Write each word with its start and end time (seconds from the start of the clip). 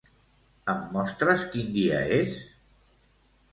Em 0.73 0.79
mostres 0.95 1.45
quin 1.53 1.71
dia 1.77 2.01
és? 2.19 2.41